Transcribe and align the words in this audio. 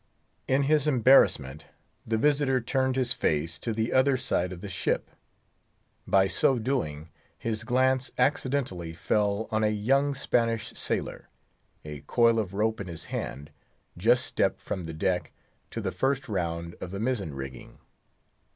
In 0.47 0.63
his 0.63 0.87
embarrassment, 0.87 1.67
the 2.07 2.17
visitor 2.17 2.59
turned 2.59 2.95
his 2.95 3.13
face 3.13 3.59
to 3.59 3.71
the 3.71 3.93
other 3.93 4.17
side 4.17 4.51
of 4.51 4.61
the 4.61 4.67
ship. 4.67 5.11
By 6.07 6.25
so 6.25 6.57
doing, 6.57 7.11
his 7.37 7.63
glance 7.63 8.09
accidentally 8.17 8.93
fell 8.95 9.47
on 9.51 9.63
a 9.63 9.67
young 9.69 10.15
Spanish 10.15 10.73
sailor, 10.73 11.29
a 11.85 11.99
coil 12.07 12.39
of 12.39 12.55
rope 12.55 12.81
in 12.81 12.87
his 12.87 13.05
hand, 13.13 13.51
just 13.95 14.25
stepped 14.25 14.59
from 14.59 14.85
the 14.85 14.93
deck 14.95 15.33
to 15.69 15.79
the 15.81 15.91
first 15.91 16.27
round 16.27 16.73
of 16.81 16.89
the 16.89 16.99
mizzen 16.99 17.35
rigging. 17.35 17.77